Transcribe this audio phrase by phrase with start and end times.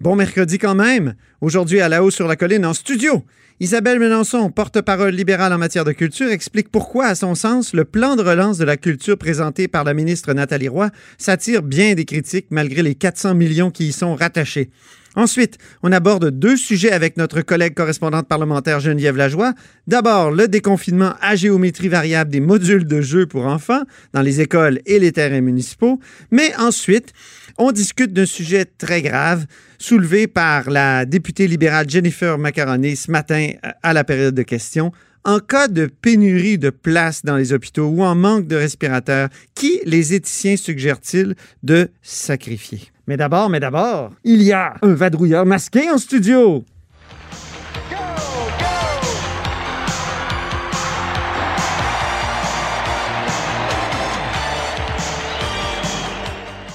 [0.00, 1.16] Bon mercredi quand même.
[1.40, 3.24] Aujourd'hui à la haut sur la colline en studio.
[3.58, 8.14] Isabelle Melançon, porte-parole libérale en matière de culture, explique pourquoi, à son sens, le plan
[8.14, 12.46] de relance de la culture présenté par la ministre Nathalie Roy s'attire bien des critiques
[12.50, 14.70] malgré les 400 millions qui y sont rattachés.
[15.16, 19.52] Ensuite, on aborde deux sujets avec notre collègue correspondante parlementaire Geneviève Lajoie.
[19.88, 24.80] D'abord, le déconfinement à géométrie variable des modules de jeux pour enfants dans les écoles
[24.86, 25.98] et les terrains municipaux.
[26.30, 27.14] Mais ensuite,
[27.58, 29.46] on discute d'un sujet très grave
[29.78, 33.50] soulevé par la députée libérale Jennifer Macaroni ce matin
[33.82, 34.92] à la période de questions.
[35.24, 39.80] En cas de pénurie de places dans les hôpitaux ou en manque de respirateurs, qui
[39.84, 42.80] les éthiciens suggèrent-ils de sacrifier?
[43.08, 46.64] Mais d'abord, mais d'abord, il y a un vadrouilleur masqué en studio.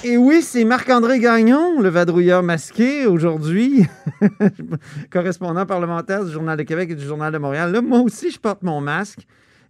[0.05, 3.85] Et oui, c'est Marc-André Gagnon, le vadrouilleur masqué, aujourd'hui,
[5.11, 7.72] correspondant parlementaire du Journal de Québec et du Journal de Montréal.
[7.72, 9.19] Là, moi aussi, je porte mon masque.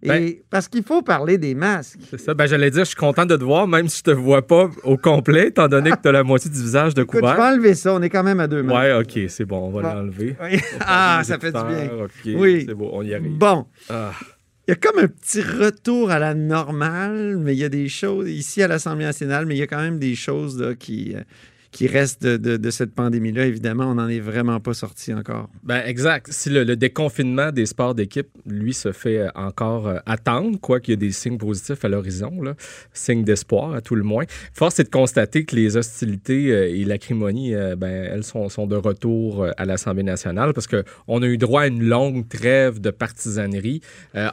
[0.02, 2.00] Et Ben- parce qu'il faut parler des masques.
[2.10, 2.34] C'est ça.
[2.34, 4.68] Ben, j'allais dire, je suis content de te voir, même si je te vois pas
[4.82, 7.36] au complet, étant donné que tu as la moitié du visage de Écoute, je couvert.
[7.36, 8.78] peux enlever ça, on est quand même à deux mains.
[8.78, 9.94] Ouais, ok, c'est bon, on va Bon.
[9.94, 10.36] l'enlever.
[10.42, 10.60] Oui.
[10.80, 11.88] Ah, ça fait du bien.
[12.02, 12.64] Ok, Oui.
[12.68, 13.38] c'est bon, on y arrive.
[13.38, 14.10] Bon, Ah.
[14.66, 17.88] Il y a comme un petit retour à la normale, mais il y a des
[17.88, 21.20] choses ici à l'Assemblée nationale, mais il y a quand même des choses qui, euh,
[21.74, 23.46] qui restent de, de- cette pandémie-là.
[23.46, 25.48] Évidemment, on n'en est vraiment pas sorti encore.
[25.64, 26.28] Ben, exact.
[26.30, 30.92] Si le, déconfinement des sports d'équipe, lui, se fait euh, encore euh, attendre, quoi qu'il
[30.92, 32.30] y ait des signes positifs à l'horizon,
[32.92, 34.22] signes d'espoir à tout le moins.
[34.52, 38.68] Force est de constater que les hostilités euh, et l'acrimonie, euh, ben, elles sont, sont
[38.68, 42.90] de retour à l'Assemblée nationale parce qu'on a eu droit à une longue trêve de
[42.90, 43.80] partisanerie.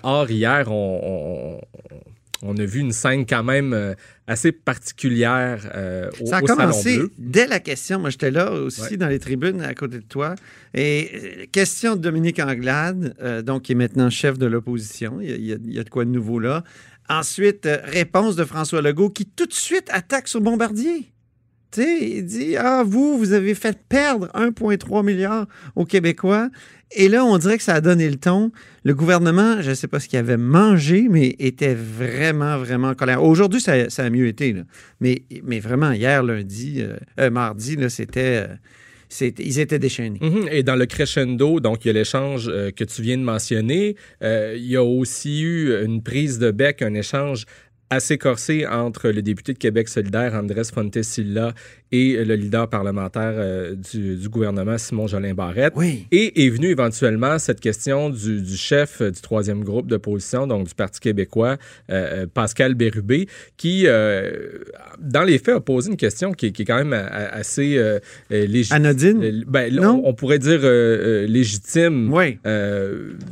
[0.03, 2.10] Or, hier, on, on-
[2.43, 3.93] on a vu une scène quand même euh,
[4.27, 7.11] assez particulière euh, au, Ça a au Salon commencé Bleu.
[7.17, 7.99] dès la question.
[7.99, 8.97] Moi, j'étais là aussi Ouais.
[8.97, 10.35] dans les tribunes à côté de toi.
[10.73, 15.19] Et euh, question de Dominique Anglade, euh, donc qui est maintenant chef de l'opposition.
[15.21, 16.63] Il, y a- il y a- il y a de quoi de nouveau là.
[17.09, 21.11] Ensuite, euh, réponse de François Legault qui tout de suite attaque sur Bombardier.
[21.71, 26.49] Tu sais, il dit Ah, vous, vous avez fait perdre 1,3 milliard aux Québécois.
[26.93, 28.51] Et là, on dirait que ça a donné le ton.
[28.83, 32.95] Le gouvernement, je ne sais pas ce qu'il avait mangé, mais était vraiment, vraiment en
[32.95, 33.23] colère.
[33.23, 34.51] Aujourd'hui, ça, a mieux été.
[34.51, 34.63] là.
[34.99, 35.23] Mais,
[35.59, 38.47] vraiment, hier, lundi, euh, euh, mardi, c'était,
[39.21, 40.19] euh, ils étaient déchaînés.
[40.21, 40.49] Mhm.
[40.51, 43.95] Et dans le crescendo, donc il y a l'échange que tu viens de mentionner.
[44.21, 47.45] Il y a aussi eu une prise de bec, un échange
[47.91, 51.53] assez corsé entre le député de Québec solidaire, Andrés Fontesilla,
[51.93, 55.73] et le leader parlementaire euh, du, du gouvernement, Simon Jolin Barrette.
[55.75, 56.07] Oui.
[56.11, 60.73] Et est venue éventuellement cette question du, du chef du troisième groupe d'opposition, donc du
[60.73, 61.57] Parti québécois,
[61.89, 64.31] euh, euh, Pascal Bérubé, qui, euh,
[64.99, 67.77] dans les faits, a posé une question qui, est- qui est quand même assez
[68.29, 68.75] légitime.
[68.77, 69.43] Anodine?
[69.47, 70.01] Ben, Non?
[70.05, 70.61] on, on pourrait dire
[71.27, 72.11] légitime.
[72.13, 72.37] Oui.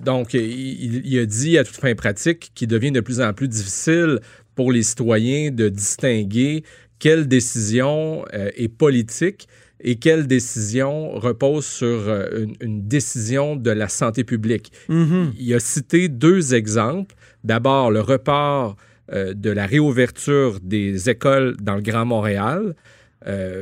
[0.03, 3.47] Donc, il- il a dit à toute fin pratique qu'il devient de plus en plus
[3.47, 4.20] difficile
[4.59, 6.66] pour les citoyens de distinguer
[7.00, 9.47] quelle décision euh, est politique
[9.80, 14.74] et quelle décision repose sur euh, une, une décision de la santé publique.
[14.90, 15.31] Mhm.
[15.40, 17.16] Il a cité deux exemples.
[17.46, 18.75] D'abord, le report
[19.14, 22.76] euh, de la réouverture des écoles dans le Grand Montréal,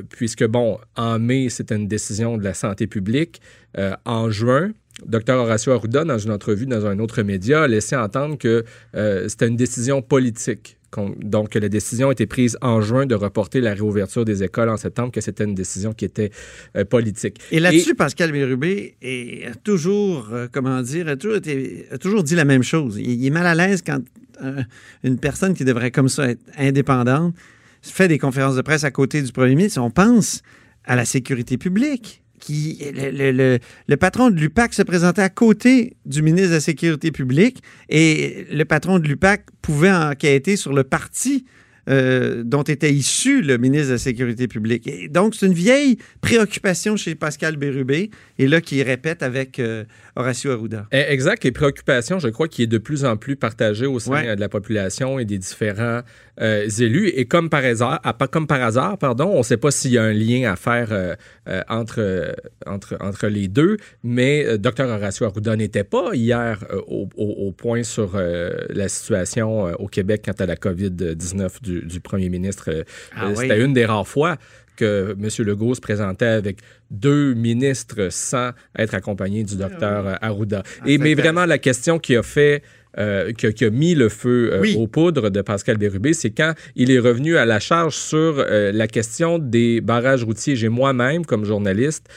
[0.10, 3.40] puisque, bon, en mai, c'était une décision de la santé publique.
[4.06, 4.72] En juin,
[5.06, 8.64] Dr Horacio Arruda, dans une entrevue dans un autre média, a laissé entendre que
[8.96, 10.78] euh, c'était une décision politique.
[11.20, 14.70] Donc, que la décision a été prise en juin de reporter la réouverture des écoles
[14.70, 16.32] en septembre, que c'était une décision qui était
[16.76, 17.40] euh, politique.
[17.52, 22.24] Et là-dessus, Pascal Bérubé est- a toujours, euh, comment dire, a toujours, été- a toujours
[22.24, 22.98] dit la même chose.
[22.98, 24.00] Il, il est mal à l'aise quand
[24.44, 24.62] euh,
[25.04, 27.34] une personne qui devrait comme ça être indépendante
[27.82, 29.82] fait des conférences de presse à côté du premier ministre.
[29.82, 30.42] On pense
[30.84, 32.24] à la sécurité publique.
[32.40, 36.54] Qui, le, le- le- le patron de l'UPAC se présentait à côté du ministre de
[36.56, 41.46] la Sécurité publique et le patron de l'UPAC pouvait enquêter sur le parti
[41.90, 44.88] euh, dont était issu le ministre de la Sécurité publique.
[44.88, 49.86] Et donc, c'est une vieille préoccupation chez Pascal Bérubé, et là, qui répète avec euh,
[50.18, 50.86] Horacio Arruda.
[50.92, 51.46] Eh, Exact.
[51.46, 54.28] Et préoccupation, je crois, qui est de plus en plus partagée au sein Ouais.
[54.28, 56.02] euh, de la population et des différents
[56.42, 57.10] euh, élus.
[57.10, 59.98] Et comme par hasard, ah, comme par hasard, pardon, on ne sait pas s'il y
[59.98, 61.16] a un lien à faire euh,
[61.50, 62.32] euh, entre, euh,
[62.66, 67.84] entre, entre les deux, mais Dr Horacio Arruda n'était pas hier au, au- au point
[67.84, 68.20] sur
[68.70, 72.70] la situation au Québec quant à la COVID-19 du, du premier ministre.
[73.16, 73.36] Ah oui.
[73.38, 74.38] C'était une des rares fois
[74.76, 75.28] que M.
[75.46, 76.60] Legault se présentait avec
[76.92, 80.62] deux ministres sans être accompagné du docteur euh, Arruda.
[80.82, 82.62] Ah, Et, mais vraiment, la question qui a fait
[83.38, 87.38] qui, a, mis le feu aux poudres de Pascal Bérubé, c'est quand il est revenu
[87.38, 90.56] à la charge sur la question des barrages routiers.
[90.56, 92.08] J'ai moi-même, comme journaliste,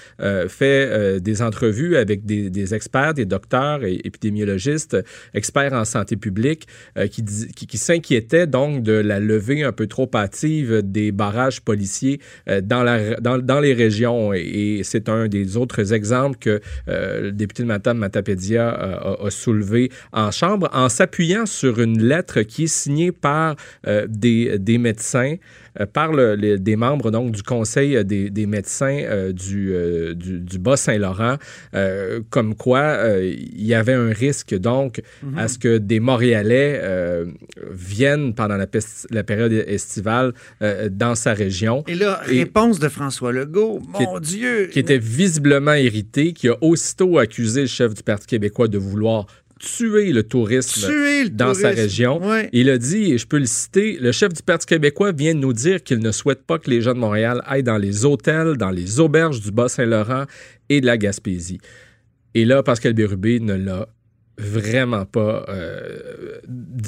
[0.49, 4.97] fait des entrevues avec des, experts, des docteurs et épidémiologistes,
[5.35, 6.67] experts en santé publique,
[7.11, 12.21] qui, qui, qui s'inquiétaient donc de la levée un peu trop hâtive des barrages policiers
[12.63, 14.33] dans, la, dans, dans les régions.
[14.35, 19.31] Et, c'est un des autres exemples que euh, le député de Matam Matapédia euh, a,
[19.31, 23.57] soulevé en Chambre en s'appuyant sur une lettre qui est signée par
[23.87, 25.37] euh, des, des médecins
[25.79, 29.73] euh, par des membres donc, du Conseil euh, des, médecins euh, du,
[30.17, 31.37] du, Bas-Saint-Laurent,
[32.31, 35.39] comme quoi il y avait un risque donc mhm.
[35.39, 36.83] à ce que des Montréalais
[37.71, 38.67] viennent pendant la,
[39.11, 40.33] la période estivale
[40.91, 41.85] dans sa région.
[41.87, 44.69] Et la réponse de François Legault, mon Dieu!
[44.73, 49.27] Qui était visiblement irrité, qui a aussitôt accusé le chef du Parti québécois de vouloir
[49.61, 50.91] tuer le tourisme
[51.33, 52.21] dans sa région.
[52.53, 55.41] Il a dit, et je peux le citer, le chef du Parti québécois vient de
[55.41, 58.57] nous dire qu'il ne souhaite pas que les gens de Montréal aillent dans les hôtels,
[58.57, 60.25] dans les auberges du Bas-Saint-Laurent
[60.69, 61.61] et de la Gaspésie.
[62.35, 63.89] Et là, Pascal Bérubé ne l'a
[64.39, 65.45] vraiment pas.
[65.49, 66.39] Euh,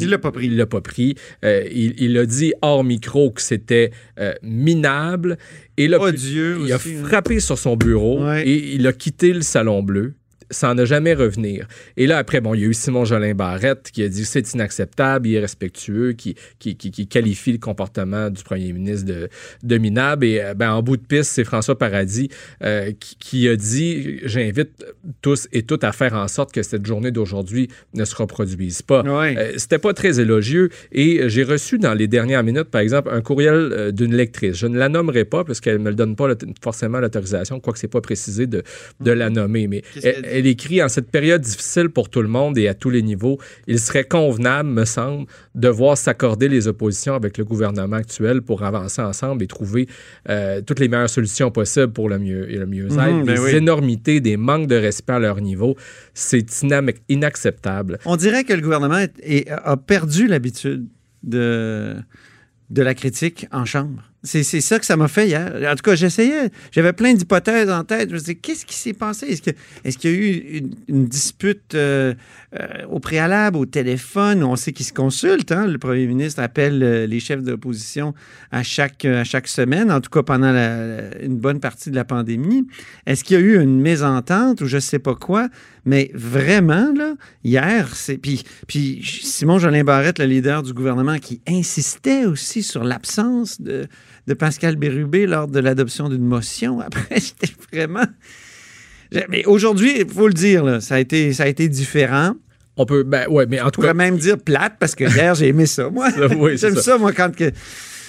[0.00, 0.46] il l'a pas pris.
[0.46, 1.14] Il l'a pas pris.
[1.44, 5.36] Euh, il, a dit hors micro que c'était euh, minable.
[5.76, 6.78] Et là, il a hein.
[7.04, 10.14] frappé sur son bureau et il a quitté le Salon Bleu
[10.52, 11.66] sans ne jamais revenir.
[11.96, 14.52] Et là, après, bon, il y a eu Simon Jolin Barrette qui a dit c'est
[14.54, 19.28] inacceptable, irrespectueux, qui, qui, qui, qualifie le comportement du premier ministre de,
[19.62, 20.24] de minable.
[20.24, 22.28] Et euh, ben, en bout de piste, c'est François Paradis
[22.62, 24.84] euh, qui, a dit j'invite
[25.20, 29.02] tous et toutes à faire en sorte que cette journée d'aujourd'hui ne se reproduise pas.
[29.04, 30.68] Euh, c'était pas très élogieux.
[30.92, 34.56] Et j'ai reçu dans les dernières minutes, par exemple, un courriel d'une lectrice.
[34.56, 36.28] Je ne la nommerai pas parce qu'elle ne me donne pas
[36.62, 38.62] forcément l'autorisation, quoique c'est pas précisé de,
[39.00, 39.66] de la nommer.
[39.66, 42.90] Mais elle, elle écrit en cette période difficile pour tout le monde et à tous
[42.90, 47.96] les niveaux, il serait convenable, me semble, de voir s'accorder les oppositions avec le gouvernement
[47.96, 49.88] actuel pour avancer ensemble et trouver
[50.28, 52.94] euh, toutes les meilleures solutions possibles pour le mieux et le mieux-être.
[52.94, 55.76] Mhm, ben des énormités, des manques de respect à leur niveau,
[56.14, 56.46] c'est
[57.08, 57.98] inacceptable.
[58.04, 59.04] On dirait que le gouvernement
[59.64, 60.86] a perdu l'habitude
[61.22, 61.96] de,
[62.70, 64.11] de la critique en chambre.
[64.24, 65.52] C'est ça que ça m'a fait hier.
[65.68, 68.08] En tout cas, j'essayais, j'avais plein d'hypothèses en tête.
[68.08, 69.26] Je me disais, qu'est-ce qui s'est passé?
[69.26, 69.52] Est-ce qu'il
[69.84, 72.14] est y a eu une, dispute euh,
[72.54, 74.44] euh, au préalable, au téléphone?
[74.44, 75.50] On sait qu'ils se consultent.
[75.50, 75.66] Hein?
[75.66, 78.14] Le premier ministre appelle euh, les chefs d'opposition
[78.52, 80.52] à chaque, à chaque semaine, en tout cas pendant
[81.20, 82.64] une bonne partie de la pandémie.
[83.06, 85.48] Est-ce qu'il y a eu une mésentente ou je ne sais pas quoi?
[85.84, 88.16] Mais vraiment, là, hier, c'est.
[88.16, 93.88] Puis, puis Simon Jolin Barrette, le leader du gouvernement, qui insistait aussi sur l'absence de
[94.26, 96.80] de Pascal Bérubé lors de l'adoption d'une motion.
[96.86, 98.06] Après, c'était vraiment.
[99.28, 102.32] Mais aujourd'hui, il faut le dire, ça, a été, ça a été différent.
[102.76, 103.02] On peut.
[103.02, 103.88] Ben, ouais, mais en tout cas.
[103.88, 105.90] On pourrait même dire plate parce que hier, j'ai aimé ça.
[105.90, 106.08] Moi,
[106.56, 106.96] j'aime ça.
[106.96, 107.34] moi, quand.
[107.34, 107.52] Que,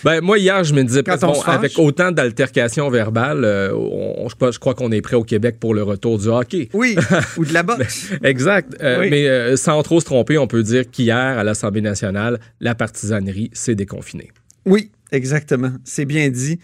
[0.03, 4.91] ben, moi, hier, je me disais, bon, avec autant d'altercations verbales, euh, je, crois qu'on
[4.91, 6.69] est prêt au Québec pour le retour du hockey.
[6.73, 6.95] Oui,
[7.37, 8.11] ou de la boxe.
[8.23, 8.75] exact.
[8.81, 12.75] Euh, mais euh, sans trop se tromper, on peut dire qu'hier, à l'Assemblée nationale, la
[12.75, 14.31] partisanerie s'est déconfinée.
[14.65, 15.71] Oui, Exactement.
[15.85, 16.59] C'est bien dit.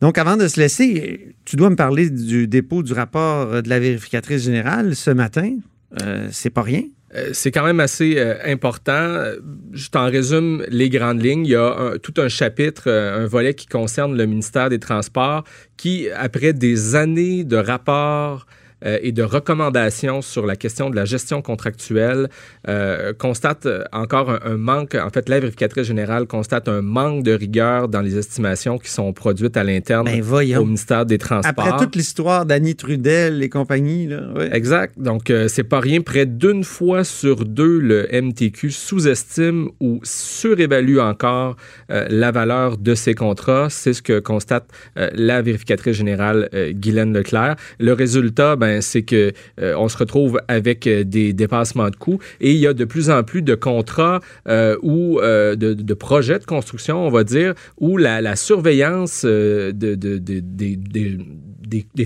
[0.00, 3.80] Donc, avant de se laisser, tu dois me parler du dépôt du rapport de la
[3.80, 5.56] vérificatrice générale ce matin.
[6.00, 6.84] Euh, c'est pas rien.
[7.14, 9.24] Euh, c'est quand même assez euh, important.
[9.72, 11.46] Je t'en résume les grandes lignes.
[11.46, 15.44] Il y a tout un chapitre, un volet qui concerne le ministère des Transports
[15.76, 18.46] qui, après des années de rapports,
[18.84, 22.28] euh, et de recommandations sur la question de la gestion contractuelle
[22.68, 27.32] euh, constate euh, encore un, manque, en fait, la vérificatrice générale constate un manque de
[27.32, 31.52] rigueur dans les estimations qui sont produites à l'interne ben, au ministère des Transports.
[31.66, 34.06] Après toute l'histoire d'Annie Trudel et compagnie.
[34.06, 34.20] Là,
[34.52, 34.98] Exact.
[34.98, 36.00] Donc, c'est pas rien.
[36.00, 41.56] Près d'une fois sur deux, le MTQ sous-estime ou surévalue encore
[41.88, 43.68] la valeur de ses contrats.
[43.70, 47.56] C'est ce que constate la vérificatrice générale Guylaine Leclerc.
[47.78, 51.96] Le résultat, ben, ben, c'est que euh, on se retrouve avec euh, des dépassements de
[51.96, 56.38] coûts et il y a de plus en plus de contrats euh, ou de, projets
[56.38, 59.96] de construction, on va dire, où la, surveillance de, des,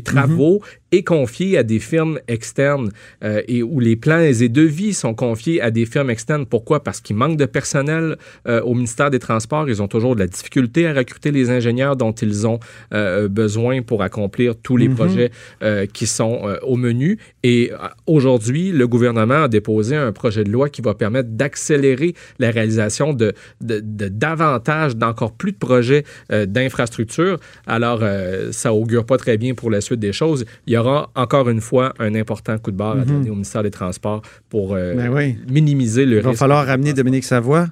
[0.01, 2.91] travaux mhm est confié à des firmes externes
[3.23, 6.47] euh, et où les plans et devis sont confiés à des firmes externes.
[6.47, 6.83] Pourquoi?
[6.83, 9.69] Parce qu'il manque de personnel euh, au ministère des Transports.
[9.69, 12.61] Ils ont toujours de la difficulté à recruter les ingénieurs dont ils ont
[12.93, 14.95] euh, besoin pour accomplir tous les mhm.
[14.95, 15.31] projets
[15.93, 17.19] qui sont au menu.
[17.43, 17.71] Et
[18.07, 23.13] aujourd'hui, le gouvernement a déposé un projet de loi qui va permettre d'accélérer la réalisation
[23.13, 27.39] de, de, de davantage, d'encore plus de projets d'infrastructure.
[27.67, 28.03] Alors,
[28.51, 30.45] ça augure pas très bien pour la suite des choses.
[30.67, 30.84] Il y aura
[31.15, 33.05] encore une fois un important coup de barre à Mhm.
[33.07, 35.37] donner au ministère des Transports pour euh, Ben oui.
[35.49, 37.69] minimiser le Il va risque falloir ramener Dominique Savoie.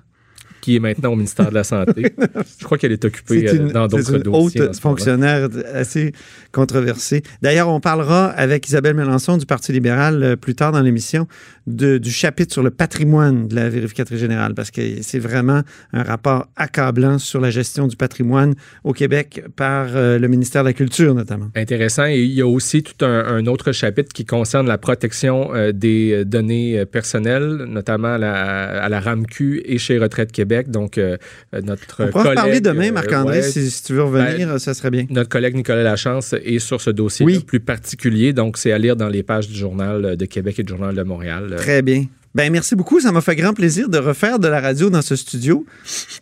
[0.62, 2.14] Qui est maintenant au ministère de la Santé.
[2.58, 4.38] Je crois qu'elle est occupée C'est euh, une, dans c'est d'autres une dossiers.
[4.38, 4.72] en haute ce moment.
[4.80, 6.12] fonctionnaire assez
[6.52, 7.22] controversée.
[7.42, 11.26] D'ailleurs, on parlera avec Isabelle Mélenchon du Parti libéral euh, plus tard dans l'émission
[11.66, 16.46] du chapitre sur le patrimoine de la vérificatrice générale parce que c'est vraiment un rapport
[16.56, 18.54] accablant sur la gestion du patrimoine
[18.84, 21.48] au Québec par euh, le ministère de la Culture notamment.
[21.56, 22.06] Intéressant.
[22.06, 25.72] Et il y a aussi tout un, un autre chapitre qui concerne la protection euh,
[25.72, 30.51] des données personnelles, notamment à la, à la RAMQ et chez Retraite Québec.
[30.68, 31.16] Donc, euh,
[31.54, 34.74] euh, notre On pourra parler demain, euh, Marc-André, ouais, si, si tu veux revenir, ça
[34.74, 35.06] serait bien.
[35.10, 37.40] Notre collègue Nicolas Lachance est sur ce dossier Oui.
[37.40, 38.32] plus particulier.
[38.32, 41.02] Donc, c'est à lire dans les pages du Journal de Québec et du Journal de
[41.02, 41.48] Montréal.
[41.52, 42.04] Euh, Très bien.
[42.34, 42.98] Ben merci beaucoup.
[43.00, 45.66] Ça m'a fait grand plaisir de refaire de la radio dans ce studio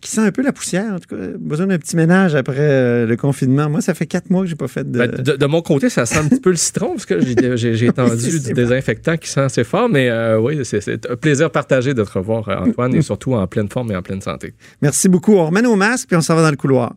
[0.01, 0.95] qui sent un peu la poussière.
[0.95, 3.71] En tout cas, besoin d'un petit ménage après euh, le confinement.
[3.71, 4.99] Moi, ça fait quatre mois que j'ai pas fait de.
[4.99, 7.87] Ben, de, de mon côté, ça sent un petit peu le citron parce que j'ai-
[7.87, 12.03] étendu du désinfectant qui sent assez fort, mais euh, oui, c'est- un plaisir partagé de
[12.03, 14.55] te revoir, euh, Antoine, et surtout en pleine forme et en pleine santé.
[14.83, 15.35] Merci beaucoup.
[15.35, 16.95] On remet nos masques puis on s'en va dans le couloir.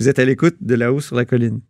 [0.00, 1.60] Vous êtes à l'écoute de là-haut sur la colline.